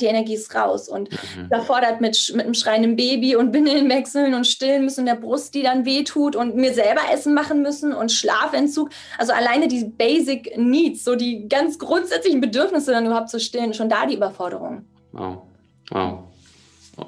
die 0.00 0.06
Energie 0.06 0.34
ist 0.34 0.54
raus 0.54 0.88
und 0.88 1.10
mhm. 1.10 1.46
überfordert 1.46 2.00
mit, 2.00 2.32
mit 2.34 2.44
einem 2.44 2.54
schreienden 2.54 2.96
Baby 2.96 3.36
und 3.36 3.52
Windeln 3.52 3.88
wechseln 3.88 4.34
und 4.34 4.46
stillen 4.46 4.84
müssen 4.84 5.00
in 5.00 5.06
der 5.06 5.14
Brust, 5.16 5.54
die 5.54 5.62
dann 5.62 5.84
wehtut 5.84 6.36
und 6.36 6.54
mir 6.54 6.72
selber 6.72 7.00
Essen 7.12 7.34
machen 7.34 7.62
müssen 7.62 7.92
und 7.92 8.12
Schlafentzug. 8.12 8.90
Also 9.18 9.32
alleine 9.32 9.68
die 9.68 9.84
Basic 9.84 10.56
Needs, 10.56 11.04
so 11.04 11.16
die 11.16 11.48
ganz 11.48 11.78
grundsätzlichen 11.78 12.40
Bedürfnisse 12.40 12.92
dann 12.92 13.06
überhaupt 13.06 13.30
zu 13.30 13.40
stillen, 13.40 13.74
schon 13.74 13.88
da 13.88 14.06
die 14.06 14.14
Überforderung. 14.14 14.84
Wow, 15.12 15.42
wow. 15.90 16.18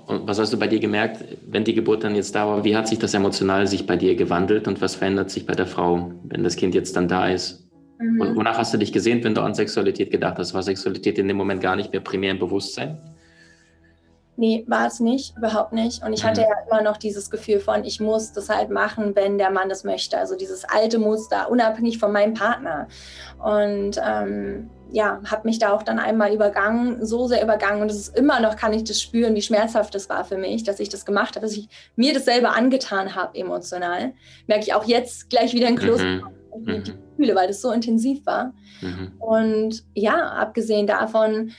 Und 0.07 0.27
was 0.27 0.39
hast 0.39 0.53
du 0.53 0.59
bei 0.59 0.67
dir 0.67 0.81
gemerkt, 0.81 1.25
wenn 1.47 1.65
die 1.65 1.75
Geburt 1.75 2.05
dann 2.05 2.15
jetzt 2.15 2.35
da 2.35 2.47
war? 2.47 2.65
Wie 2.65 2.77
hat 2.77 2.89
sich 2.89 2.99
das 2.99 3.15
emotional 3.15 3.67
sich 3.67 3.87
bei 3.87 3.97
dir 3.97 4.17
gewandelt 4.17 4.69
und 4.69 4.83
was 4.83 4.97
verändert 4.97 5.31
sich 5.31 5.47
bei 5.47 5.55
der 5.55 5.67
Frau, 5.67 6.13
wenn 6.25 6.45
das 6.45 6.57
Kind 6.57 6.75
jetzt 6.75 6.95
dann 6.97 7.09
da 7.09 7.29
ist? 7.29 7.68
Mhm. 7.99 8.37
Wonach 8.37 8.59
hast 8.59 8.73
du 8.73 8.79
dich 8.79 8.93
gesehen, 8.93 9.23
wenn 9.25 9.35
du 9.35 9.41
an 9.43 9.55
Sexualität 9.55 10.11
gedacht 10.11 10.39
hast? 10.39 10.55
War 10.55 10.63
Sexualität 10.63 11.19
in 11.19 11.29
dem 11.29 11.37
Moment 11.37 11.61
gar 11.61 11.77
nicht 11.77 11.93
mehr 11.93 12.01
primär 12.01 12.31
im 12.31 12.39
Bewusstsein? 12.39 12.99
Nee, 14.37 14.65
war 14.69 14.87
es 14.87 15.01
nicht, 15.01 15.37
überhaupt 15.37 15.73
nicht. 15.73 16.05
Und 16.05 16.13
ich 16.13 16.25
hatte 16.25 16.43
mhm. 16.43 16.47
ja 16.47 16.55
immer 16.71 16.83
noch 16.89 16.97
dieses 16.97 17.29
Gefühl 17.29 17.59
von, 17.59 17.85
ich 17.85 17.99
muss 17.99 18.33
das 18.33 18.49
halt 18.49 18.71
machen, 18.71 19.17
wenn 19.17 19.37
der 19.37 19.51
Mann 19.51 19.69
das 19.69 19.83
möchte. 19.83 20.17
Also 20.17 20.37
dieses 20.37 20.65
alte 20.65 21.01
Muster, 21.01 21.51
unabhängig 21.51 21.99
von 21.99 22.13
meinem 22.13 22.35
Partner. 22.35 22.87
Und 23.43 24.01
ähm, 24.01 24.71
ja, 24.93 25.21
habe 25.29 25.49
mich 25.49 25.59
da 25.59 25.73
auch 25.73 25.83
dann 25.83 25.99
einmal 25.99 26.33
übergangen, 26.33 27.05
so 27.05 27.27
sehr 27.27 27.43
übergangen. 27.43 27.83
Und 27.83 27.91
es 27.91 27.97
ist 27.97 28.17
immer 28.17 28.39
noch, 28.39 28.55
kann 28.55 28.73
ich 28.73 28.85
das 28.85 29.03
spüren, 29.03 29.35
wie 29.35 29.43
schmerzhaft 29.43 29.93
das 29.97 30.09
war 30.09 30.25
für 30.25 30.39
mich, 30.39 30.63
dass 30.63 30.79
ich 30.79 30.89
das 30.89 31.05
gemacht 31.05 31.35
habe, 31.35 31.45
dass 31.45 31.57
ich 31.57 31.69
mir 31.97 32.15
das 32.15 32.25
selber 32.25 32.55
angetan 32.55 33.17
habe, 33.17 33.37
emotional. 33.37 34.13
Merke 34.47 34.63
ich 34.63 34.73
auch 34.73 34.85
jetzt 34.85 35.31
gleich 35.31 35.53
wieder 35.53 35.67
in 35.67 35.75
Kloster. 35.75 36.05
Mhm. 36.05 36.38
Die 36.65 36.79
mhm. 36.79 36.85
Gefühle, 37.11 37.35
weil 37.35 37.49
das 37.49 37.61
so 37.61 37.71
intensiv 37.71 38.25
war. 38.27 38.53
Mhm. 38.81 39.13
Und 39.19 39.85
ja, 39.95 40.31
abgesehen 40.33 40.87
davon 40.87 41.53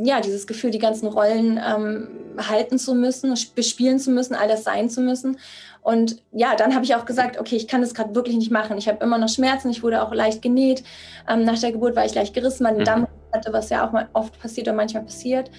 ja, 0.00 0.20
dieses 0.20 0.46
Gefühl, 0.46 0.70
die 0.70 0.78
ganzen 0.78 1.06
Rollen 1.06 1.60
ähm, 1.62 2.08
halten 2.38 2.78
zu 2.78 2.94
müssen, 2.94 3.34
bespielen 3.54 3.98
zu 3.98 4.10
müssen, 4.10 4.34
alles 4.34 4.64
sein 4.64 4.88
zu 4.88 5.02
müssen. 5.02 5.38
Und 5.82 6.22
ja, 6.32 6.54
dann 6.56 6.74
habe 6.74 6.84
ich 6.84 6.94
auch 6.94 7.04
gesagt, 7.04 7.38
okay, 7.38 7.56
ich 7.56 7.68
kann 7.68 7.82
das 7.82 7.92
gerade 7.92 8.14
wirklich 8.14 8.36
nicht 8.36 8.50
machen. 8.50 8.78
Ich 8.78 8.88
habe 8.88 9.04
immer 9.04 9.18
noch 9.18 9.28
Schmerzen, 9.28 9.70
ich 9.70 9.82
wurde 9.82 10.02
auch 10.02 10.14
leicht 10.14 10.40
genäht. 10.40 10.82
Ähm, 11.28 11.44
nach 11.44 11.58
der 11.58 11.72
Geburt 11.72 11.94
war 11.94 12.06
ich 12.06 12.14
leicht 12.14 12.34
gerissen, 12.34 12.64
weil 12.64 12.78
mhm. 12.78 12.84
Damm 12.84 13.06
hatte, 13.34 13.52
was 13.52 13.68
ja 13.68 13.86
auch 13.86 13.92
mal 13.92 14.08
oft 14.14 14.38
passiert 14.40 14.68
und 14.68 14.76
manchmal 14.76 15.02
passiert. 15.02 15.50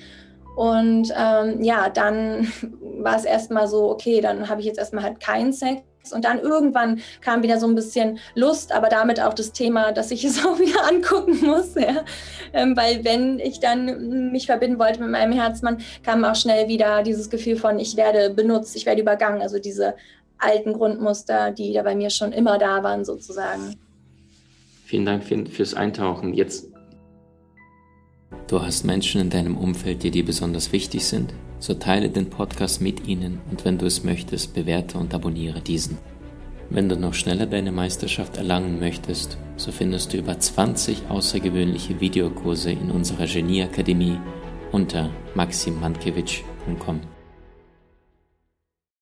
Und 0.55 1.13
ähm, 1.15 1.61
ja, 1.61 1.89
dann 1.89 2.47
war 2.99 3.15
es 3.15 3.25
erstmal 3.25 3.67
so, 3.67 3.91
okay, 3.91 4.21
dann 4.21 4.49
habe 4.49 4.61
ich 4.61 4.67
jetzt 4.67 4.79
erstmal 4.79 5.03
halt 5.03 5.19
keinen 5.19 5.53
Sex 5.53 5.81
und 6.11 6.25
dann 6.25 6.39
irgendwann 6.39 7.01
kam 7.21 7.43
wieder 7.43 7.59
so 7.59 7.67
ein 7.67 7.75
bisschen 7.75 8.19
Lust, 8.35 8.71
aber 8.73 8.89
damit 8.89 9.21
auch 9.21 9.33
das 9.33 9.53
Thema, 9.53 9.91
dass 9.91 10.11
ich 10.11 10.25
es 10.25 10.45
auch 10.45 10.59
wieder 10.59 10.87
angucken 10.87 11.45
muss. 11.45 11.75
Ja? 11.75 12.03
Ähm, 12.53 12.75
weil 12.75 13.03
wenn 13.05 13.39
ich 13.39 13.59
dann 13.59 14.31
mich 14.31 14.47
verbinden 14.47 14.79
wollte 14.79 15.01
mit 15.01 15.11
meinem 15.11 15.31
Herzmann, 15.31 15.77
kam 16.03 16.25
auch 16.25 16.35
schnell 16.35 16.67
wieder 16.67 17.03
dieses 17.03 17.29
Gefühl 17.29 17.55
von, 17.55 17.79
ich 17.79 17.95
werde 17.95 18.33
benutzt, 18.33 18.75
ich 18.75 18.85
werde 18.85 19.01
übergangen. 19.01 19.41
Also 19.41 19.59
diese 19.59 19.95
alten 20.37 20.73
Grundmuster, 20.73 21.51
die 21.51 21.73
da 21.73 21.83
bei 21.83 21.95
mir 21.95 22.09
schon 22.09 22.33
immer 22.33 22.57
da 22.57 22.83
waren, 22.83 23.05
sozusagen. 23.05 23.75
Vielen 24.85 25.05
Dank 25.05 25.23
fürs 25.23 25.73
Eintauchen. 25.73 26.33
Jetzt. 26.33 26.67
Du 28.47 28.61
hast 28.61 28.83
Menschen 28.83 29.21
in 29.21 29.29
deinem 29.29 29.57
Umfeld, 29.57 30.03
die 30.03 30.11
dir 30.11 30.25
besonders 30.25 30.71
wichtig 30.71 31.07
sind? 31.07 31.33
So 31.63 31.73
teile 31.75 32.09
den 32.09 32.29
Podcast 32.29 32.81
mit 32.81 33.07
ihnen 33.07 33.39
und 33.49 33.63
wenn 33.63 33.77
du 33.77 33.85
es 33.85 34.03
möchtest, 34.03 34.53
bewerte 34.53 34.97
und 34.97 35.13
abonniere 35.13 35.61
diesen. 35.61 35.97
Wenn 36.69 36.89
du 36.89 36.97
noch 36.97 37.13
schneller 37.13 37.45
deine 37.45 37.71
Meisterschaft 37.71 38.35
erlangen 38.35 38.79
möchtest, 38.79 39.37
so 39.55 39.71
findest 39.71 40.11
du 40.11 40.17
über 40.17 40.37
20 40.37 41.03
außergewöhnliche 41.07 42.01
Videokurse 42.01 42.71
in 42.71 42.91
unserer 42.91 43.27
Genieakademie 43.27 44.17
unter 44.73 45.09
maximmankiewicz.com. 45.35 47.12